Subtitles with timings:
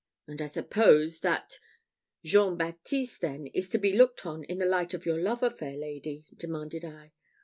[0.25, 1.59] "And I suppose that
[2.23, 5.77] Jean Baptiste, then, is to be looked on in the light of your lover, fair
[5.77, 7.11] lady?" demanded I.